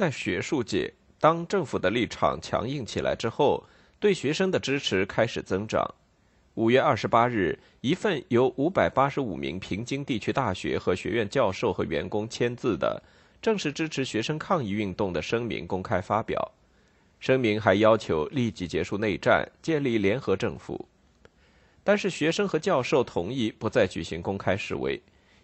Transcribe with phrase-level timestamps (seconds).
[0.00, 3.62] 在学术界，当政府的立场强硬起来之后，
[3.98, 5.86] 对学生的支持开始增长。
[6.54, 13.02] 五月二十八日，一份由五百八十五名平津地区大学和学院教授和员工签字的
[13.42, 16.50] 正式支持学生抗议运动的声明公开发表。
[17.18, 20.88] 声明还要求立即结束内战，建立联合政府。
[21.84, 24.98] 但是，学生和教授同意不再举行公开示威，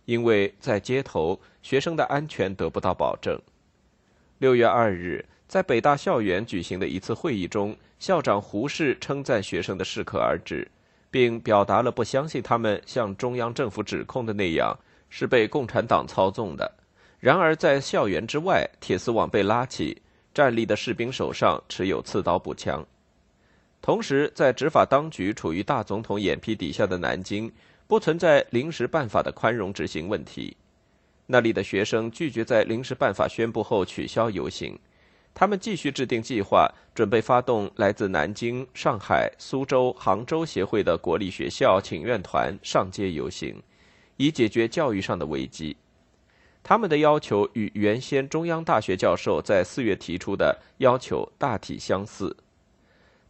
[0.06, 3.38] 因为在街头，学生的安全得不到保证。
[4.38, 10.68] 六月二日，在北大校园举行的一次会议中，校长胡适称赞学生的适可而止，
[11.10, 14.76] 并表达了不相信他们像中央政府指控的那样
[15.08, 16.70] 是被共产党操纵的。
[17.18, 20.02] 然而，在校园之外，铁丝网被拉起，
[20.34, 22.84] 站立的士兵手上持有刺刀步枪。
[23.80, 27.50] 同时，在执法当局处于大总统眼皮底下的南京，
[27.86, 30.54] 不存在临时办法的宽容执行问题。
[31.26, 34.78] 那里的学生拒绝在临时办法宣布后取消游行，
[35.34, 43.60] 他们继续制定计划，准备发动来自南京、上海、苏州、杭州协会的国立学校请愿团上街游行，
[44.16, 45.76] 以解决教育上的危机。
[46.62, 52.36] 他们的要求与原先中央大学教授在四月提出的要求大体相似。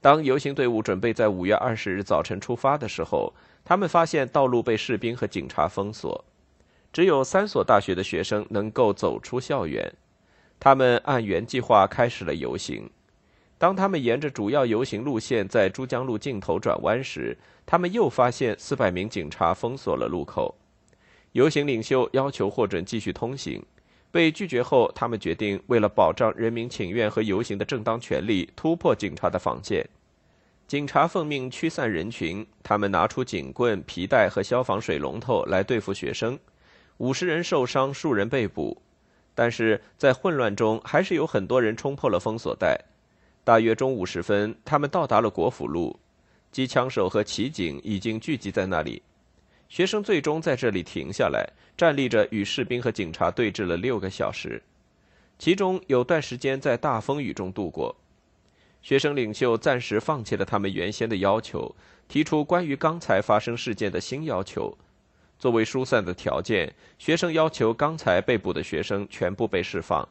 [0.00, 3.32] 当游行队伍准备在五月二十日早晨出发的时候，
[3.64, 6.24] 他们发现道路被士兵和警察封锁。
[6.96, 9.92] 只有三所大学的学生能够走出校园，
[10.58, 12.88] 他们按原计划开始了游行。
[13.58, 17.36] 当他们沿着主要游行路线在珠江路尽头转弯时，
[17.66, 20.54] 他们又发现四百名警察封锁了路口。
[21.32, 23.62] 游行领袖要求获准继续通行，
[24.10, 29.86] 被拒绝后，他们决定为了保障人民请愿和游行的正当权利，突破警察的防线。
[30.66, 36.38] 警察奉命驱散人群，他们拿出警棍、皮带和消防水龙头来对付学生。
[36.98, 38.80] 五十人受伤，数人被捕，
[39.34, 42.78] 但是在混乱中，还是有很多人冲破了封锁带。
[43.44, 45.98] 大约中午时分，他们到达了国府路，
[46.50, 49.02] 机枪手和骑警已经聚集在那里。
[49.68, 51.46] 学生最终在这里停下来，
[51.76, 54.62] 站立着与士兵和警察对峙了六个小时，
[55.38, 57.94] 其中有段时间在大风雨中度过。
[58.80, 61.74] 学生领袖暂时放弃了他们原先的要求，
[62.08, 64.78] 提出关于刚才发生事件的新要求。
[65.38, 70.08] 作为疏散的条件，学生要求刚才被捕的学生全部被释放。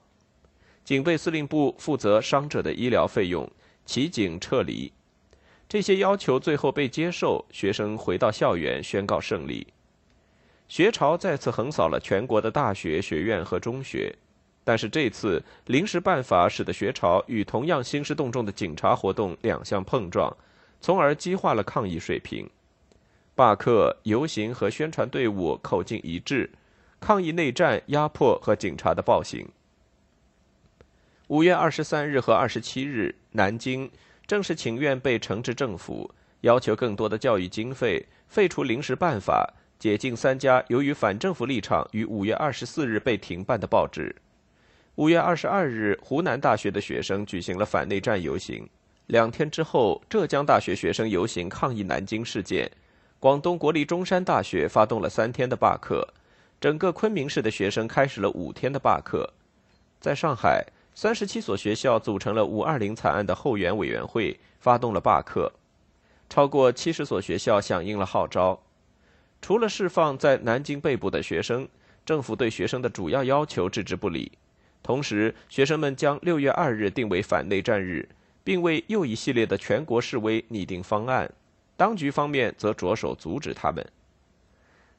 [0.83, 3.49] 警备司令部负责伤者的医疗费用，
[3.85, 4.91] 骑警撤离。
[5.67, 9.65] 这些要求最后被接受，学生回到校园宣告胜利。
[10.67, 14.15] 学潮再次横扫了全国的大学、学院和中学，
[14.63, 20.35] 但是这次临时办法使得学潮与同样兴师动众的警察活动两相碰撞，
[20.79, 22.47] 从而激化了抗议水平。
[23.35, 26.49] 罢课、游行和宣传队伍口径一致，
[27.01, 29.45] 抗议内战、压迫和警察的暴行。
[31.27, 33.91] 五月二十三日和二十七日，南京
[34.25, 36.09] 正式请愿被惩治政府，
[36.41, 44.15] 要求更多的教育经费，废除临时办法，解禁三家由于反政府立场于五月二十四日被停办的报纸。
[44.95, 48.65] 五月二十二日，湖南大学的学生举行了反内战游行。
[49.07, 52.71] 两天之后，浙江大学学生游行抗议南京事件，
[53.25, 56.07] 广东国立中山大学发动了三天的罢课，
[56.61, 59.27] 整个昆明市的学生开始了五天的罢课。
[59.99, 60.63] 在上海，
[60.93, 65.51] 三十七所学校组成了“五二零”惨案的后援委员会，发动了罢课。
[66.29, 68.61] 超过七十所学校响应了号召。
[69.41, 71.67] 除了释放在南京被捕的学生，
[72.05, 74.33] 政府对学生的主要要求置之不理。
[74.83, 78.07] 同时，学生们将六月二日定为反内战日，
[78.43, 81.33] 并为又一系列的全国示威拟定方案。
[81.77, 83.85] 当局方面则着手阻止他们。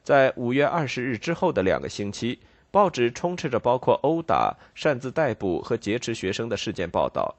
[0.03, 2.39] 在五月二十日之后的两个星期，
[2.71, 7.35] 报纸充斥着包括殴打、擅自逮捕和劫持学生的事件报道。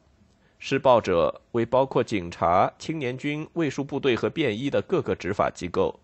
[0.58, 5.99] 施暴者为包括警察、青年军、卫戍部队和便衣的各个执法机构。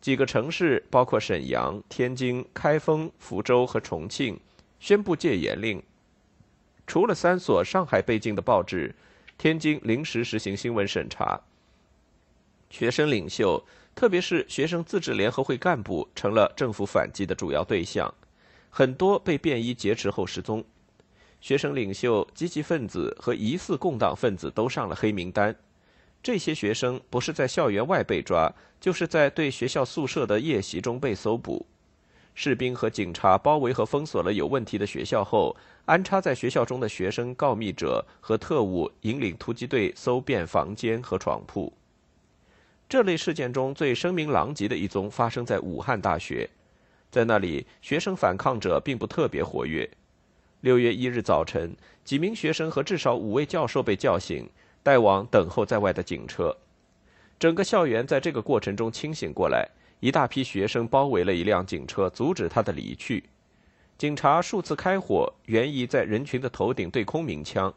[0.00, 4.38] 几个城市，包括沈阳、天津、开封、福州和重庆。
[4.78, 5.80] 宣布戒严令。
[6.88, 8.92] 除了三所上海被禁的报纸，
[9.38, 11.40] 天津临时实行新闻审查。
[12.72, 13.62] 学生领袖，
[13.94, 18.12] 特别是学生自治联合会干部，成了政府反击的主要对象。
[18.70, 20.64] 很多被便衣劫持后失踪。
[21.38, 25.54] 学生领袖、积极分子和疑似共党分子都上了黑名单。
[26.22, 31.66] 这些学生不是在校园外被抓，就是在对学校宿舍的夜袭中被搜捕。
[32.34, 35.54] 士兵和警察包围和封锁了有问题的学校后，
[35.84, 41.70] 安插在学校中的学生告密者和特务引领突击队搜遍房间和床铺。
[42.92, 46.50] 这类事件中最声名狼藉的一宗发生在武汉大学，
[47.10, 49.88] 在那里学生反抗者并不特别活跃。
[50.60, 51.74] 六月一日早晨，
[52.04, 54.46] 几名学生和至少五位教授被叫醒，
[54.82, 56.54] 带往等候在外的警车。
[57.38, 59.66] 整个校园在这个过程中清醒过来。
[60.00, 63.24] 一大批学生包围了一辆警车，阻止他的离去。
[63.96, 67.72] 警察数次开火，原意在人群的头顶对空鸣枪，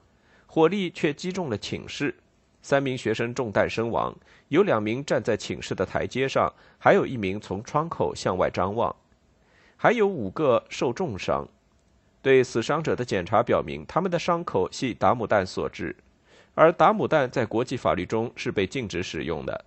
[0.45, 2.13] 火力却击中了寝室，
[2.65, 4.11] 三名学生中弹身亡，
[4.47, 8.95] 有两名站在寝室的台阶上，还有一名从窗口向外张望，
[9.77, 11.47] 还有五个受重伤。
[12.23, 15.95] 对死伤者的检查表明，他们的伤口系达姆弹所致，
[16.55, 19.65] 而达姆弹在国际法律中是被禁止使用的。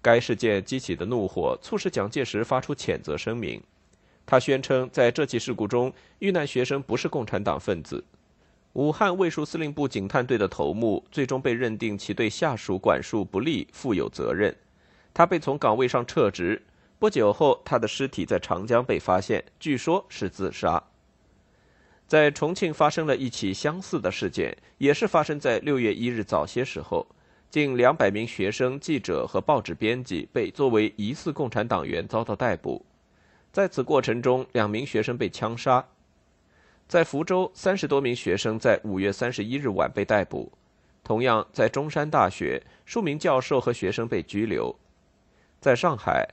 [0.00, 3.60] 该事件激起的怒火促使蒋介石发出谴责声明。
[4.24, 8.04] 他宣称，在这起事故中遇难学生不是共产党分子。
[8.78, 14.54] 武汉卫戍司令部警探队的头目最终被认定其对下属管束不力，负有责任。
[15.12, 16.62] 他被从岗位上撤职。
[16.96, 20.80] 不久后，他的尸体在长江被发现，据说是自杀。
[22.06, 27.04] 在重庆发生了一起相似的事件，也是发生在六月一日早些时候。
[27.50, 32.86] 近两百名学生、记者和报纸编辑被作为疑似共产党员遭到逮捕，
[33.50, 35.84] 在此过程中，两名学生被枪杀。
[36.88, 40.50] 在福州，三十多名学生在五月三十一日晚被逮捕。
[41.04, 44.74] 同样，在中山大学，数名教授和学生被拘留。
[45.60, 46.26] 在上海，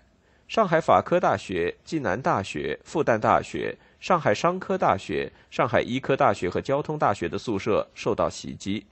[0.48, 8.86] 上海法科大学、暨南大学、复旦大学、上海商科大学、上海医科大学和交通大学的宿舍受到袭击。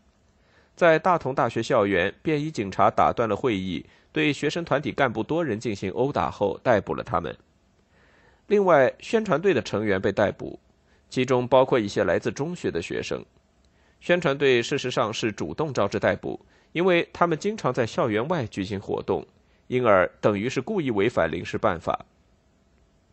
[0.75, 7.33] 在大同大学校园，便衣警察打断了会议，对学生团体干部多人进行殴打后，逮捕了他们。
[8.47, 10.59] 另外，宣传队的成员被逮捕，
[11.13, 13.23] 其中包括一些来自中学的学生。
[14.01, 19.23] 宣传队事实上是主动招致逮捕，因为他们经常在校园外举行活动，
[19.67, 22.07] 因而等于是故意违反临时办法。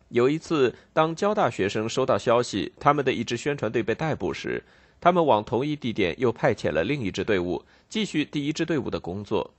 [0.09, 4.63] 有一次，当交大学生收到消息，他们的一支宣传队被逮捕时，
[4.99, 9.53] 他们往同一地点又派遣了另一支队伍，继续第一支队伍的工作。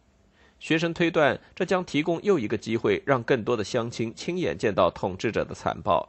[0.59, 6.09] 学生推断，这将提供又一个机会，让更多的乡亲亲眼见到统治者的残暴。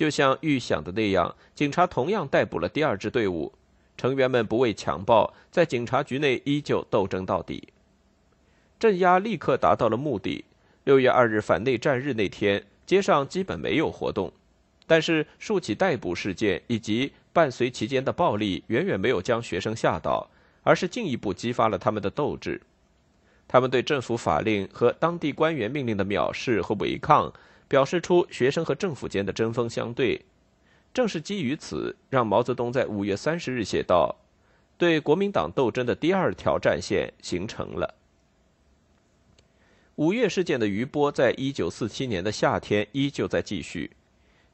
[0.00, 3.52] 就像预想的那样，警察同样逮捕了第二支队伍，
[3.98, 7.68] 成员们不畏强暴，在警察局内依旧斗争到底。
[8.78, 10.42] 镇压立刻达到了目的。
[10.84, 14.32] 六月二日反内战日那天，街上基本没有活动，
[14.86, 17.12] 但是数起逮捕事件以及。
[17.34, 20.30] 伴随其间的暴力，远远没有将学生吓倒，
[20.62, 22.62] 而是进一步激发了他们的斗志。
[23.46, 27.30] 他们对政府法令和当地官员命令的藐视和违抗，
[27.70, 30.20] 表示出学生和政府间的针锋相对。
[30.92, 34.16] 正是基于此，让毛泽东在五月三十日写道
[34.76, 37.94] ：“对国民党斗争的第二条战线形成了。”
[39.94, 43.88] 五月事件的余波，在一九四七年的夏天依旧在继续。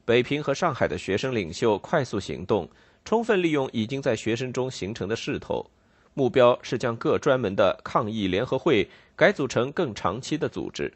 [0.04, 2.68] 北平和上海的学生领袖快速行动，
[3.02, 5.70] 充分利用已经在学生中形成的势头，
[6.12, 10.92] 目标是将各专门的抗议联合会改组成更长期的组织。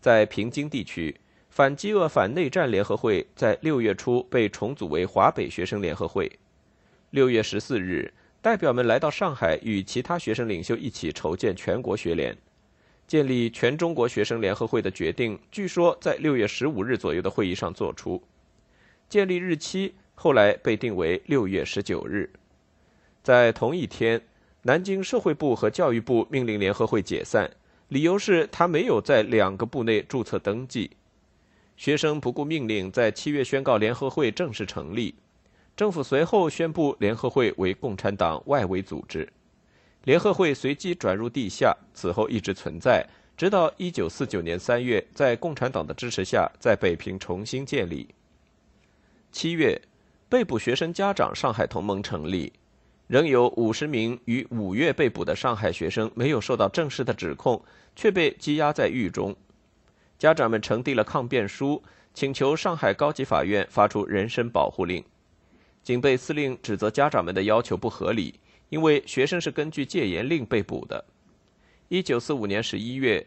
[0.00, 1.14] 在平津地区，
[1.50, 6.30] 反饥饿反内战联合会在六月初被重组为华北学生联合会。
[7.10, 12.36] 六月十四日，代表们来到上海，与其他学生领袖一起筹建全国学联。
[13.08, 18.22] 建立全中国学生联合会的决定，据说在六月十五日左右的会议上作出。
[19.08, 22.30] 建立日期后来被定为六月十九日。
[23.24, 24.22] 在同一天，
[24.62, 27.50] 南京社会部和教育部命令联合会解散，
[27.88, 30.92] 理由是他没有在两个部内注册登记。
[31.80, 35.14] 学生不顾命令，在七月宣告联合会正式成立。
[35.74, 39.26] 政府随后宣布联合会为共产党外围组织，
[40.04, 43.02] 联合会随即转入地下，此后一直存在，
[43.34, 48.06] 直到一九四九年三月，在共产党的支持下，在北平重新建立。
[49.32, 49.80] 七月，
[50.28, 52.52] 被捕学生家长上海同盟成立，
[53.06, 57.64] 仍有五十名于五月被捕的上海学生没有受到正式的指控，
[57.96, 59.34] 却被羁押在狱中。
[60.20, 65.02] 家长们呈递了抗辩书，请求上海高级法院发出人身保护令。
[65.82, 68.34] 警备司令指责家长们的要求不合理，
[68.68, 71.02] 因为学生是根据戒严令被捕的。
[71.88, 73.26] 一九四五年十一月，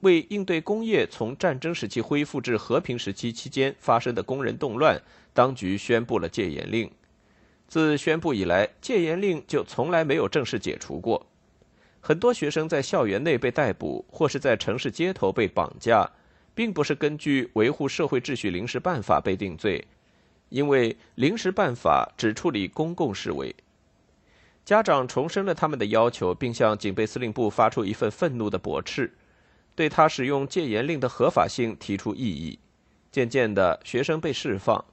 [0.00, 5.00] 为应对工业从战争时期恢复至和平时期期间发生的工人动乱，
[5.32, 6.90] 当局宣布了戒严令。
[7.66, 11.26] 自宣布以来，戒严令就从来没有正式解除过。
[12.02, 16.08] 很多学生在校园内被逮捕，或是在城市街头被绑架，
[16.56, 19.86] 并不是根据维护社会秩序临时办法被定罪。
[20.48, 23.44] 因为临时办法只处理公共事务，
[24.64, 29.12] 家长重申了他们的要求，并向警备司令部发出一份愤怒的驳斥，
[29.74, 32.58] 对他使用戒严令的合法性提出异议。
[33.10, 34.84] 渐渐的，学生被释放。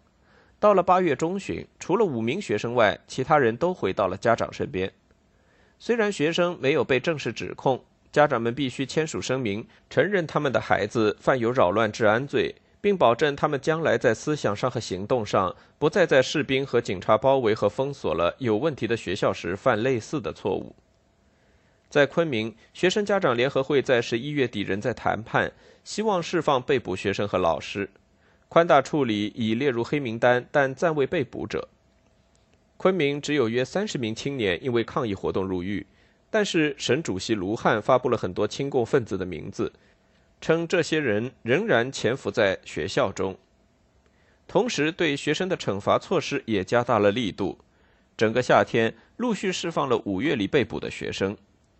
[0.59, 4.91] 到了八月中旬，除了五名学生外，其他人都回到了家长身边。
[5.77, 12.55] 虽然学生没有被正式指控，家长们必须签署声明，承认他们的孩子犯有扰乱治安罪。
[12.83, 20.75] 并保证他们将来在思想上和行动上不再在士兵和警察包围和封锁了有问题的学校时犯类似的错误。
[21.87, 25.49] 在昆明，学生家长联合会在十一月底仍在谈判，
[25.85, 27.89] 希望释放被捕学生和老师。
[28.49, 31.69] 宽大处理已列入黑名单，但暂未被捕者。
[32.75, 35.87] 昆明只有约三十名青年因为抗议活动入狱，
[36.33, 39.71] 但是省主席卢汉发布了很多亲共分子的名字。
[40.41, 43.37] 称这些人仍然潜伏在学校中，
[44.47, 47.59] 同时对学生的惩罚措施也加大了力度。
[48.17, 51.37] 整个夏天陆续释放了五月里被捕的学生，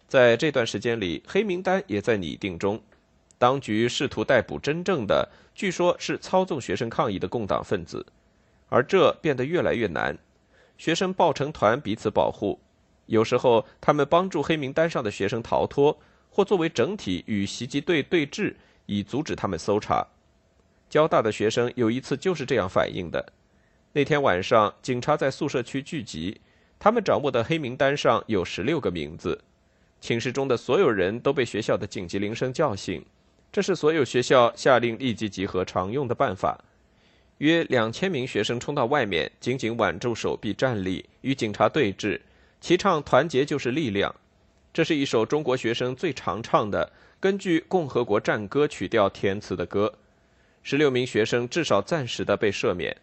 [0.07, 2.79] 在这段时间里，黑名单也在拟定中。
[3.39, 8.05] 当局试图逮捕真正的，据说是操纵学生抗议的共党分子，
[8.69, 10.15] 而这变得越来越难。
[10.77, 12.59] 学生抱成团彼此保护，
[13.05, 15.97] 有时候他们帮助黑名单上的学生逃脱。
[16.35, 18.55] 或作为整体与袭击队对峙，
[18.87, 20.03] 以阻止他们搜查。
[20.89, 23.23] 交大的学生有一次就是这样反应的。
[23.91, 26.41] 那天晚上，警察在宿舍区聚集，
[26.79, 29.39] 他们掌握的黑名单上有十六个名字。
[30.01, 33.05] 寝室中的所有人都被学校的紧急铃声叫醒，
[33.51, 36.59] 这是所有学校下令立即集合常用的办法。
[37.37, 42.19] 约两千名学生冲到外面，紧紧挽住手臂站立，与警察对峙，
[42.63, 44.15] 齐唱“团结就是力量”。
[44.71, 46.89] 这是一首中国学生最常唱的、
[47.19, 49.93] 根据《共和国战歌》曲调填词的歌。
[50.61, 52.95] 十六名学生至少暂时的被赦免。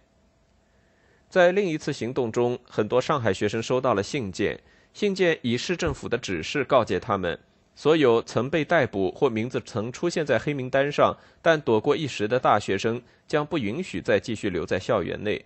[1.28, 4.58] 在另一次行动中，很多上海学生收到了信件，
[4.94, 7.38] 信件以市政府的指示告诫他们，
[7.76, 15.44] 所有曾被逮捕或名字曾出现在黑名单上但躲过一时的大学生，将不允许再继续留在校园内。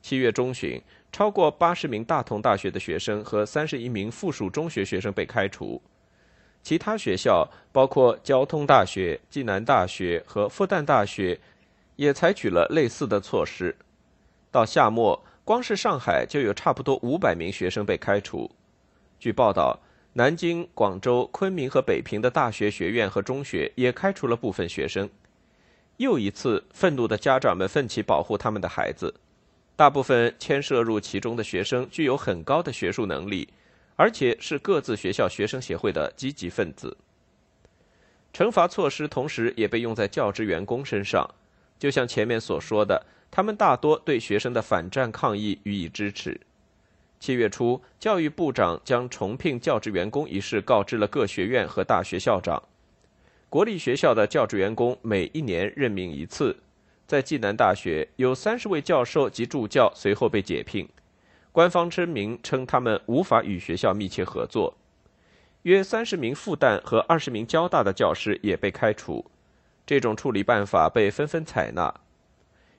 [0.00, 0.80] 七月中旬。
[1.10, 5.80] 超过八十名大同大学的学生和三十一名附属中学学生被开除，
[6.62, 11.38] 其他学校包括交通大学、暨南大学和复旦大学，
[11.96, 13.74] 也采取了类似的措施。
[14.50, 18.50] 到夏末，光是上海就有差不多五百名学生被开除。
[19.18, 19.80] 据报道，
[20.12, 25.08] 南京、广州、昆明和北平的大学学院和中学也开除了部分学生。
[25.96, 29.12] 又一次，愤怒的家长们奋起保护他们的孩子。
[29.78, 33.48] 大部分牵涉入其中的学生具有很高的学术能力，
[33.94, 36.96] 而且是各自学校学生协会的积极分子。
[38.34, 41.24] 惩罚措施同时也被用在教职员工身上，
[41.78, 46.40] 就像前面所说的，他们大多对学生的反战抗议予以支持。
[47.20, 52.60] 七月初，教育部长将重聘教职员工一事告知了各学院和大学校长。
[53.48, 56.56] 国立学校的教职员工每一年任命一次。
[57.08, 60.86] 在暨南大学，有三十位教授及助教随后被解聘，
[61.50, 64.76] 官方声明称他们无法与学校密切合作。
[65.62, 69.24] 约三十名复旦和二十名交大的教师也被开除。
[69.86, 71.94] 这种处理办法被纷纷采纳。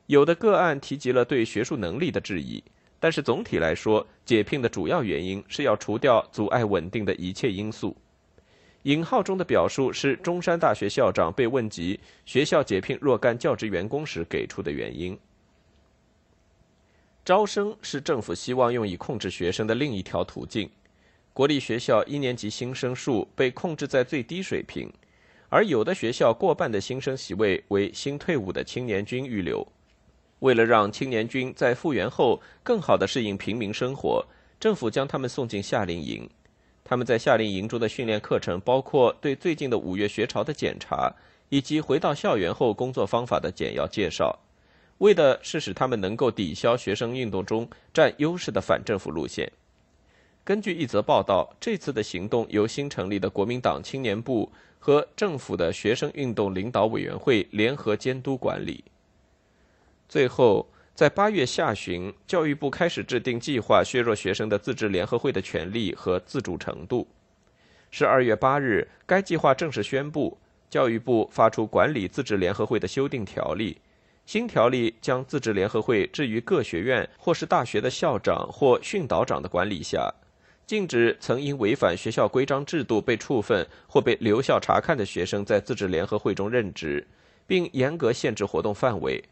[0.05, 2.63] 有的个案提及了对学术能力的质疑，
[2.99, 7.97] 但是总体来说，解聘的主要原因是要除掉阻碍稳定的一切因素。
[8.83, 15.17] 引号中的表述是中山大学校长被问及学校解聘若干教职员工时给出的原因。
[17.25, 20.69] 招生是政府希望用以控制学生的另一条途径。
[21.33, 24.91] 国立学校一年级新生数被控制在最低水平，
[25.49, 29.65] 而有的学校过半的新生席位为新退伍的青年军预留。
[30.39, 34.25] 为了让青年军在复员后更好地适应平民生活，
[34.59, 36.27] 政府将他们送进夏令营。
[36.89, 41.13] 他们在夏令营中的训练课程包括对最近的五月学潮的检查，
[41.49, 44.39] 以及回到校园后工作方法的简要介绍，
[44.97, 49.51] 为的是使他们能够抵消学生运动中占优势的反政府路线。
[50.43, 58.83] 根据一则报道，这次的行动由新成立的国民党青年部和政府的学生运动领导委员会联合监督管理。
[60.07, 60.67] 最后，
[60.99, 67.07] 在八月下旬，教育部开始制定计划，削弱学生的自治联合会的权利和自主程度。
[67.89, 70.37] 十二月八日，该计划正式宣布，
[70.69, 73.77] 教育部发出管理自治联合会的修订条例。
[74.25, 80.13] 新条例将自治联合会置于各学院或是大学的校长或训导长的管理下，
[80.67, 87.07] 禁止曾因违反学校规章制度被处分或被留校察看的学生在自治联合会中任职，
[87.47, 89.23] 并严格限制活动范围。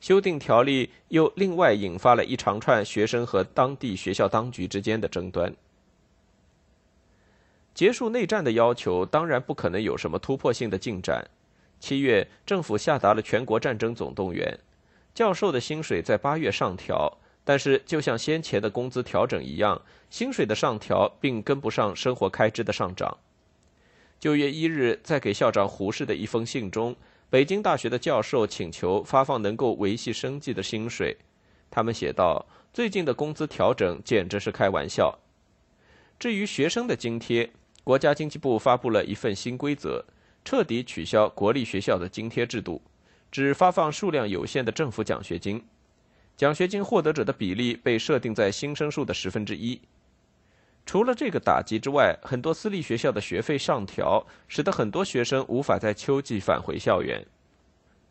[0.00, 5.52] 修订条例又另外引发了一长串学生和当地学校当局之间的争端。
[7.74, 11.28] 结束内战的要求当然不可能有什么突破性的进展。
[11.80, 14.58] 七月，政府下达了全国战争总动员，
[15.14, 23.18] 教授的薪水在八月上调，但是就像先前的工资调整一样，薪水的上调并跟不上生活开支的上涨。
[24.18, 26.96] 九月一日，在给校长胡适的一封信中。
[27.30, 31.14] 北京大学的教授请求发放能够维系生计的薪水，
[31.70, 35.18] 他们写道：“最近的工资调整简直是开玩笑。”
[36.18, 37.50] 至于学生的津贴，
[37.84, 40.02] 国家经济部发布了一份新规则，
[40.42, 42.80] 彻底取消国立学校的津贴制度，
[43.30, 45.62] 只发放数量有限的政府奖学金，
[46.34, 49.78] 奖学金获得者的比例被设定在新生数的十分之一。
[50.88, 57.22] 除了这个打击之外，很多私立学校的学费上调，使得很多学生无法在秋季返回校园。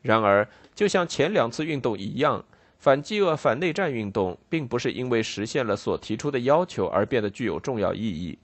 [0.03, 2.45] 然而，就像前两次运动一样，
[2.77, 8.37] 反饥饿、反内战运动并不是因为实现了所提出的要求而变得具有重要意义。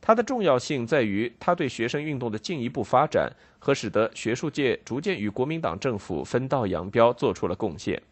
[0.00, 8.02] 它的重要性在于它对学生运动的进一步发展和使得学术界逐渐与国民党政府分道扬镳做出了贡献。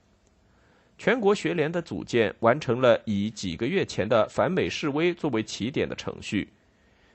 [0.98, 6.48] 全国学联的组建完成了以几个月前的反美示威作为起点的程序。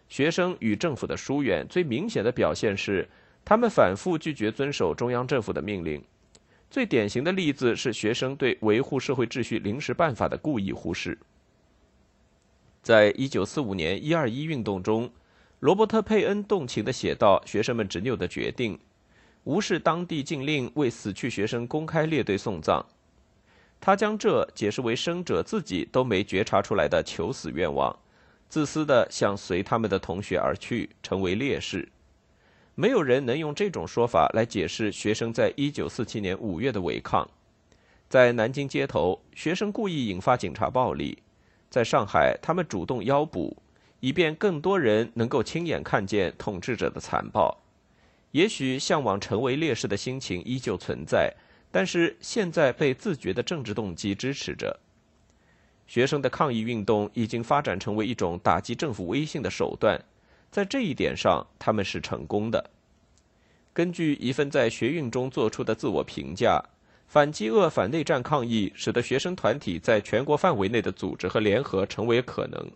[0.08, 3.08] 学生与政府的疏远最明显的表现是，
[3.44, 6.04] 他们反复拒绝遵守中央政府的命令。
[6.70, 11.18] 最典型的例子是学生对维护社会秩序临时办法的故意忽视。
[12.82, 15.12] 在一九四五年一二一运动中，
[15.60, 18.80] 罗伯特·佩恩动情地写道：“学生们执拗的决定，
[19.44, 22.86] 无视当地禁令，为死去学生公开列队送葬。”
[23.82, 27.98] 他将这解释为生者自己都没觉察出来的求死愿望，
[28.48, 31.90] 自私的想随他们的同学而去，成为烈士。
[32.76, 37.28] 没有人能用这种说法来解释学生在一九四七年五月的违抗。
[38.08, 41.18] 在南京街头，学生故意引发警察暴力；
[41.70, 43.58] 在上海，他们主动邀捕，
[44.00, 47.58] 以便更多人能够亲眼看见统治者的残暴。
[48.32, 51.34] 也许向往成为烈士的心情依旧存在。
[51.72, 54.78] 但是现在被自觉的政治动机支持着，
[55.88, 60.04] 学生的抗议运动已经发展成为一种打击政府威信的手段，
[60.52, 62.70] 在这一点上他们是成功的。
[63.74, 66.62] 根据一份在学运中做出的自我评价，
[67.08, 72.70] 反饥饿、反内战抗议使得学生团体在全国范围内的组织和联合成为可能，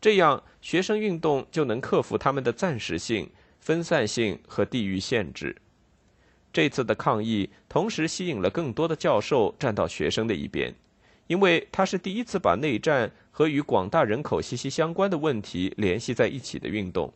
[0.00, 5.56] 这样学生运动就能克服他们的暂时性、分散性和地域限制。
[6.52, 10.74] 这次的抗议同时吸引了更多的教授站到学生的一边，
[11.26, 17.12] 因为他是第一次把内战和与广大人口息息相关的问题联系在一起的运动，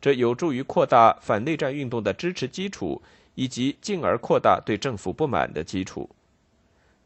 [0.00, 3.00] 这有助于扩大反内战运动的支持基础，
[3.34, 6.10] 以及进而扩大对政府不满的基础。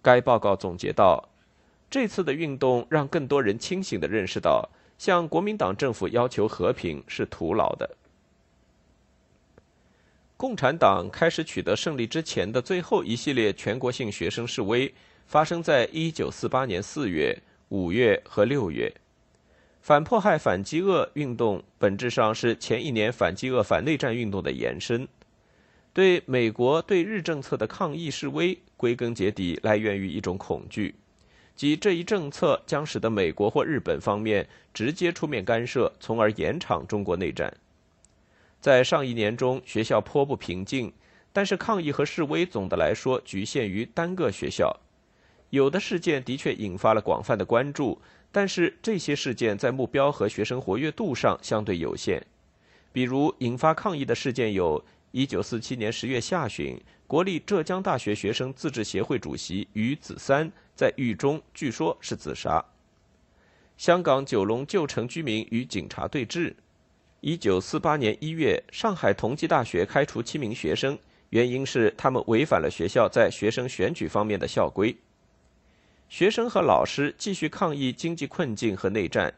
[0.02, 1.28] 该报告总结道：
[1.90, 7.96] 这次的运动让更多人清醒地认识到，向国民党政府要求和平是徒劳的。
[10.38, 14.94] 共产党开始取得胜利之前的最后一系列全国性学生示威，
[15.26, 17.36] 发生在一九四八年四月、
[17.70, 18.94] 五月和六月。
[19.82, 25.08] 反迫害、反饥饿运动本质上是前一年反饥饿、反内战运动的延伸。
[25.92, 30.94] 对美国对日政策的抗议示威，归根结底来源于一种恐惧，
[31.56, 37.52] 即这一政策将使得美国或日本方面直接出面干涉，从而延长中国内战。
[38.60, 40.92] 在上一年中，学校颇不平静，
[41.32, 44.76] 但是抗议和示威总的来说局限于单个学校。
[45.50, 52.26] 有的事件的确引发了广泛的关注，但是这些事件在目标和学生活跃度上相对有限。
[52.92, 62.62] 比如，引发抗议的事件有：1947年10月下旬，国立浙江大学学生自治协会主席于子三在狱中据说是自杀；
[63.76, 66.52] 香港九龙旧城居民与警察对峙。
[67.20, 70.96] 一九四八年一月，上海同济大学开除七名学生，
[71.30, 74.96] 原因是他们违反了学校在学生选举方面的校规。
[76.08, 79.34] 学生和老师继续抗议经济困境和内战。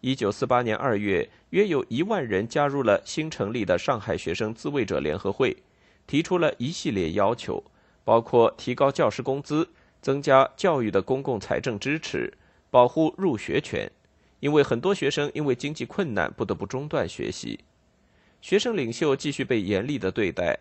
[0.00, 5.56] 一九四八年二月，约有一万人加入了新成立的上海学生自卫者联合会，
[6.08, 7.62] 提出了一系列要求，
[8.02, 9.68] 包括提高教师工资、
[10.00, 12.36] 增加教育的公共财政支持、
[12.68, 13.88] 保护入学权。
[14.42, 17.60] 因为很多学生因为经济困难不得不中断学习，
[18.40, 20.58] 学生领袖继续被严厉的对待。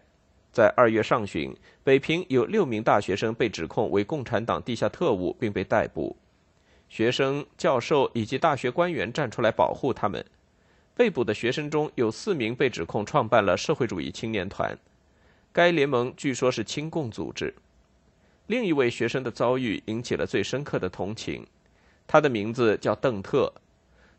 [0.51, 1.51] 在二月上旬，
[1.83, 6.15] 北平有六名大学生被指控为共产党地下特务，并被逮捕。
[6.89, 10.23] 学生、教授以及大学官员站出来保护他们。
[10.93, 14.77] 被捕的学生中有四名被指控创办了社会主义青年团，
[15.51, 17.51] 该联盟据说是亲共组织。
[18.45, 21.47] 另一位学生的遭遇引起了最深刻的同情，
[22.05, 23.51] 他的名字叫邓特。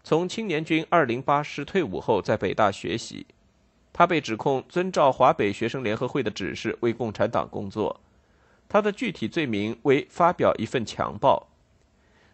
[0.05, 3.25] 从青年军二零八师退伍后，在北大学习，
[3.93, 8.01] 他被指控遵照华北学生联合会的指示为共产党工作。
[8.69, 11.47] 他的具体罪名为发表一份强报。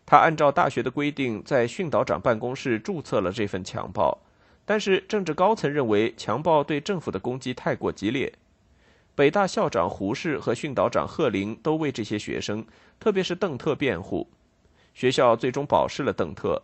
[0.07, 4.19] 他按照大学的规定在训导长办公室注册了这份强报，
[4.65, 8.33] 但是政治高层认为强报对政府的攻击太过激烈。
[9.15, 12.65] 北大校长胡适和训导长贺林都为这些学生，
[12.99, 14.27] 特别是邓特辩护。
[14.95, 16.63] 学校最终保释了邓特。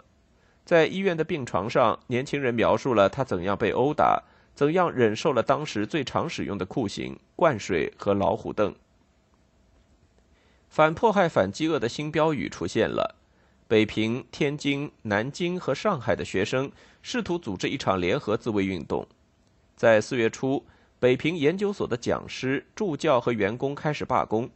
[0.64, 4.22] 在医院的病床上，年轻人描述了他怎样被殴打，
[4.54, 8.74] 怎样忍受了当时最常使用的酷刑——灌水和老虎凳。
[10.70, 13.16] 反迫害、反饥饿的新标语出现了。
[13.68, 19.06] 北平、天津、南京和上海的学生试图组织一场联合自卫运动。
[19.76, 20.64] 在四月初，
[20.98, 24.48] 北平研究所的讲师、助教和员工开始罢工。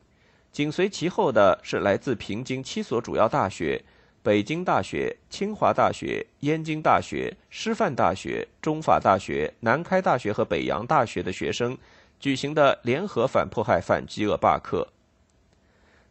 [0.51, 3.85] 紧随其后的是来自平津七所主要大学。
[4.23, 11.77] 北京大学、清华大学、燕京大学、师范大学、中法大学、南开大学和北洋大学的学生
[12.19, 14.87] 举行的联合反迫害、反饥饿罢课。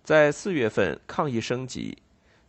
[0.04, 1.98] 在四月份，抗议升级，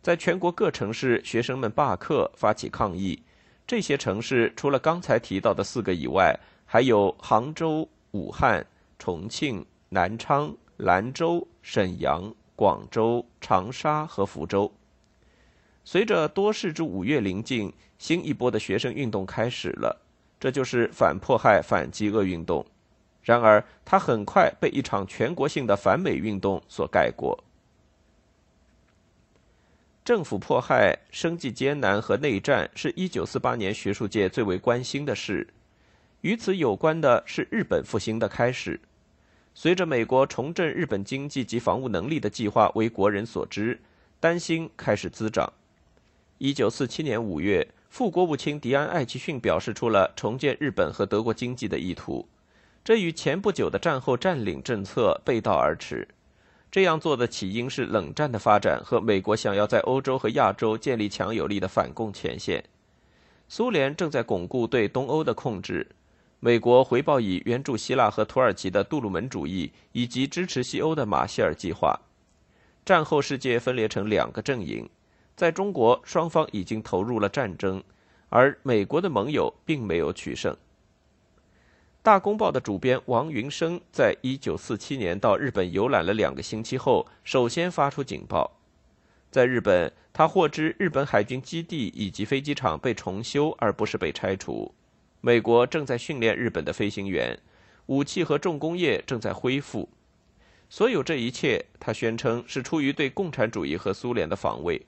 [0.01, 3.21] 在全国各城市，学生们罢课发起抗议。
[3.67, 6.33] 这些城市除了刚才提到的四个以外，
[6.65, 8.65] 还有杭州、武汉、
[8.97, 14.71] 重庆、南昌、兰州、沈阳、广州、长沙和福州。
[15.83, 20.01] 随着多事之五月临近，新一波的学生运动开始了，
[20.39, 22.65] 这就是反迫害、反饥饿运动。
[23.23, 27.43] 然而，它很快被一场全国性的反美运动所盖过。
[30.05, 35.47] 政府迫害、生计艰难和内战是一九四八年学术界最为关心的事。
[36.21, 38.79] 与此有关的是日本复兴的开始。
[39.53, 43.79] 随着美国重振日本经济及防务能力的计划为国人所知，
[44.19, 45.51] 担心开始滋长。
[46.39, 52.25] 一九四七年五月，副国务卿迪安·艾奇逊表示出了重建日本和德国经济的意图，
[52.81, 56.07] 这与前不久的战后占领政策背道而驰。
[56.71, 62.63] 这样做的起因是冷战的发展和美国想要在欧洲和亚洲建立强有力的反共前线。
[63.49, 65.85] 苏联正在巩固对东欧的控制，
[66.39, 71.99] 美国回报以援助希腊和土耳其的杜鲁门主义以及支持西欧的马歇尔计划。
[72.85, 74.89] 战后世界分裂成两个阵营。
[75.39, 77.81] 在中国，双方已经投入了战争，
[78.27, 80.53] 而美国的盟友并没有取胜。
[82.03, 88.59] 《大公报》的主编王云生在一九四七年到日本游览了两个星期后，首先发出警报。
[89.31, 94.75] 在日本，他获知日本海军基地以及飞机场被重修，而不是被拆除。
[95.21, 97.39] 美国正在训练日本的飞行员，
[97.85, 99.87] 武器和重工业正在恢复。
[100.67, 104.85] 所有这一切，他宣称是出于对共产主义和苏联的防卫。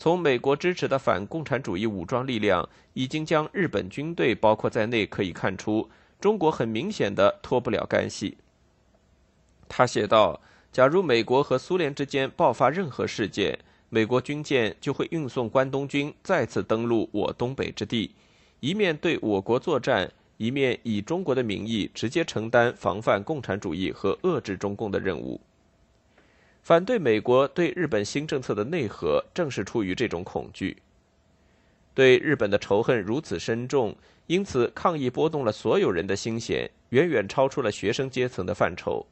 [0.00, 8.38] 从美国支持的反共产主义武装力量已经将日本军队包括在内，可以看出中国很明显的脱不了干系。
[9.68, 13.58] 他写道：“假如美国和苏联之间爆发任何事件，
[13.88, 18.14] 美国军舰就会运送关东军再次登陆我东北之地，
[18.60, 25.40] 一面对我国作战，一面以中国的名义直接承担防范共产主义和遏制中共的任务。”
[26.62, 30.76] 反对美国对日本新政策的内核，正是出于这种恐惧。
[31.94, 39.06] 对日本的仇恨如此深重，因此抗议波动了所有人的心弦，远远超出了学生阶层的范畴。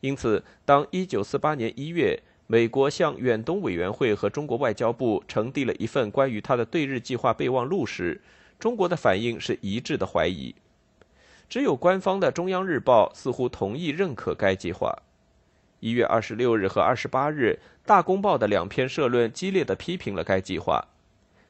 [0.00, 8.20] 因此，当1948年1月，美国向远东委员会和中国外交部呈递了一份关于他的对日计划备忘录时，
[8.58, 10.54] 中国的反应是一致的怀疑。
[11.48, 14.94] 只有官方的中央日报似乎同意认可该计划。
[15.84, 20.82] 一月二十六日和二十八日，《大公报》的两篇社论激烈地批评了该计划。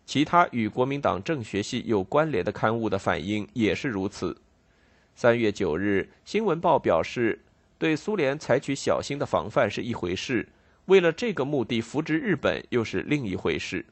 [0.04, 4.36] 其他与国民党政学系有关联的刊物的反应也是如此。
[5.14, 7.44] 三月九日，《新闻报》表示，
[7.78, 10.48] 对苏联采取小心的防范是一回事，
[10.86, 13.86] 为了这个目的扶植日本又是另一回事。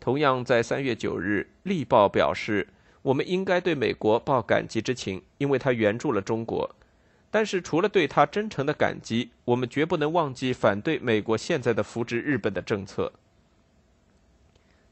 [0.00, 2.66] 同样在三月九日，《立报》表示，
[3.00, 6.74] 我们应该对美国抱感激之情，因为他援助了中国。
[7.30, 13.12] 但是，除了对他真诚的感激，我们绝不能忘记反对美国现在的扶植日本的政策。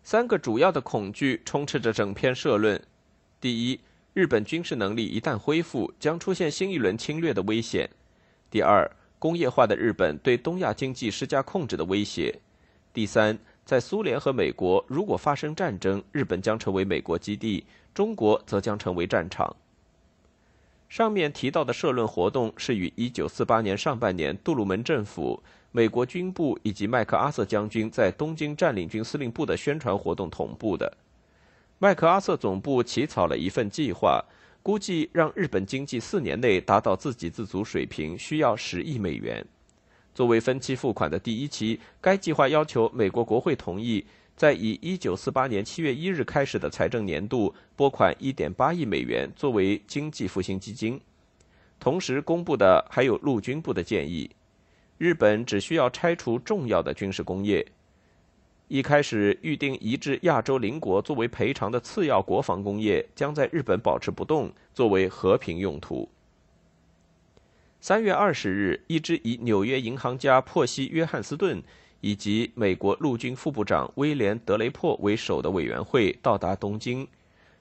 [0.03, 2.83] 三个主要的恐惧充斥着整篇社论：
[3.41, 3.81] 第一，
[4.13, 7.89] 日本军事能力一旦恢复，将出现新一轮侵略的危险；
[8.51, 12.35] 第二，工业化的日本对东亚经济施加控制的威胁；
[12.93, 19.57] 第三，在苏联和美国如果发生战争，日本将成为美国基地，中国则将成为战场。
[20.95, 30.97] 上面提到的社论活动是与1948年上半年杜鲁门政府、美国军部以及麦克阿瑟将军在东京占领军司令部的宣传活动同步的。
[31.81, 34.25] 麦克阿瑟总部起草了一份计划，
[34.63, 39.45] 估计让日本经济四年内达到自给自足水平需要十亿美元。
[40.15, 44.07] 作为分期付款的第一期，该计划要求美国国会同意。
[44.37, 51.01] 在以1948年7月1日开始的财政年度拨款1.8亿美元作为经济复兴基金，
[51.79, 54.29] 同时公布的还有陆军部的建议：
[54.99, 57.65] 日本只需要拆除重要的军事工业。
[58.67, 66.09] 一开始预定移至亚洲邻国作为赔偿的次要国防工业将在日本保持不动，作为和平用途。
[67.83, 71.63] 3月20日，一支以纽约银行家珀西·约翰斯顿。
[72.05, 77.09] 以及美国陆军副部长威廉·德雷珀为首的委员会到达东京，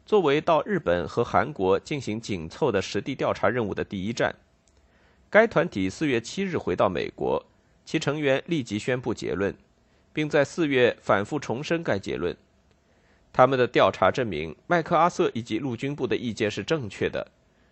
[0.05, 4.35] 作为到日本和韩国进行紧凑的实地调查任务的第一站。
[5.29, 7.41] 该团体四月七日回到美国，
[7.85, 9.55] 其成员立即宣布结论，
[10.11, 12.35] 并在四月反复重申该结论。
[13.31, 17.25] 他们的调查证明，麦克阿瑟以及陆军部的意见是正确的，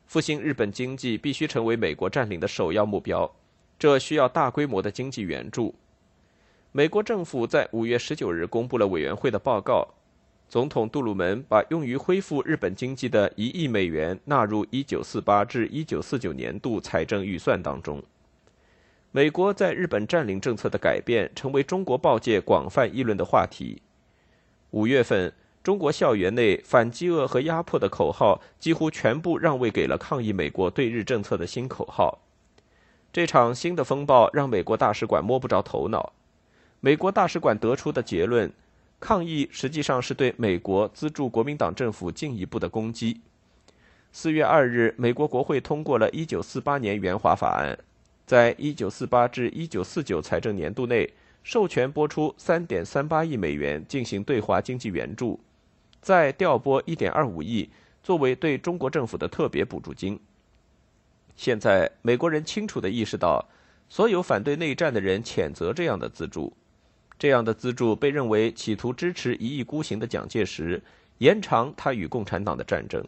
[0.07, 3.29] 复兴日本经济必须成为美国占领的首要目标，
[3.77, 5.75] 这需要大规模的经济援助。
[6.73, 9.85] 美国政府在五月十九日公布了委员会的报告。
[10.47, 18.01] 总统杜鲁门把用于恢复日本经济的一亿美元纳入一九四八至一九四九年度财政预算当中。
[19.11, 23.81] 美国在日本占领政策的改变成为中国报界广泛议论的话题。
[24.69, 32.19] 五月份，中国校园内反饥饿和压迫的口号几乎全部让位给了抗议美国对日政策的新口号。
[33.11, 36.13] 这场新的风暴让美国大使馆摸不着头脑。
[36.83, 38.51] 美国大使馆得出的结论：
[38.99, 43.21] 抗议实际上是对美国资助国民党政府进一步的攻击。
[44.11, 47.77] 四月二日，美国国会通过了1948年援华法案，
[48.25, 51.07] 在1948至1949财政年度内，
[51.43, 55.39] 授权拨出3.38亿美元进行对华经济援助，
[56.01, 57.69] 再调拨1.25亿
[58.01, 60.19] 作为对中国政府的特别补助金。
[61.35, 63.47] 现在，美国人清楚地意识到，
[63.87, 66.51] 所有反对内战的人谴责这样的资助。
[67.21, 70.81] 这样的资助被认为企图支持一意孤行的蒋介石，
[71.19, 73.05] 延长他与共产党的战争。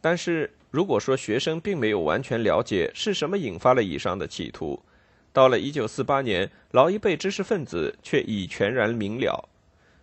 [0.00, 4.82] 但是，如果说学生并没有完全了解是什么引发了以上的企图，
[5.32, 9.48] 到了1948年，老一辈知识分子却已全然明了：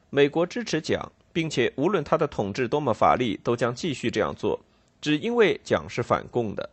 [0.09, 4.57] 美国支持蒋，并且无论他的统治多么乏力，都将继续这样做，
[5.01, 6.69] 只因为蒋是反共的。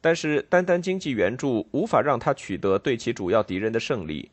[0.00, 4.30] 但是，单单经济援助无法让他取得对其主要敌人的胜利。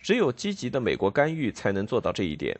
[0.00, 2.58] 只有积极的美国干预才能做到这一点。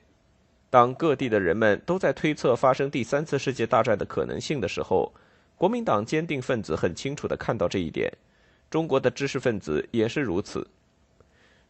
[0.69, 5.13] 当各地的人们都在推测发生第三次世界大战的可能性的时候，
[5.57, 8.13] 国民党坚定分子很清楚地看到这一点。
[8.71, 10.67] 中国的知识分子也是如此。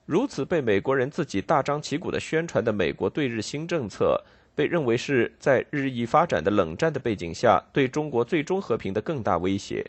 [0.04, 4.22] 如此被美国人自己大张旗鼓地宣传的美国对日新政策，
[4.54, 9.88] 被认为是在日益发展的冷战的背景下对中国最终和平的更大威胁，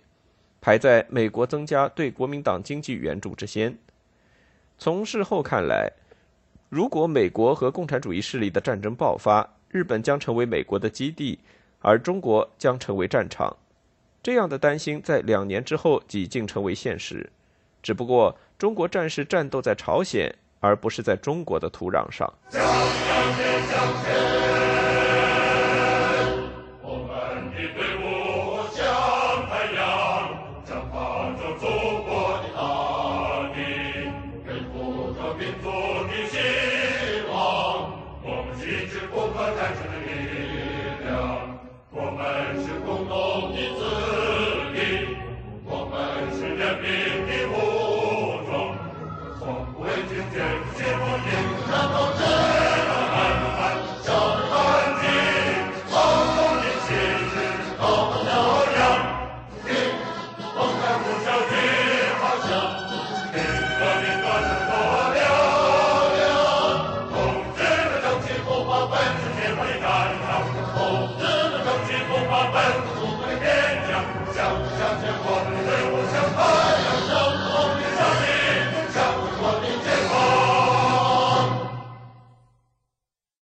[0.61, 3.77] 排在美国增加对国民党经济援助之先。
[4.83, 5.91] 从事后看来，
[6.67, 11.37] 如果美国和共产主义势力的战争爆发，日本将成为美国的基地，
[11.81, 13.55] 而中国将成为战场。
[14.23, 17.29] 这样的担心在两年之后几近成为现实。
[17.83, 22.33] 只不过，中国战士战斗在朝鲜，而不是在中国的土壤上。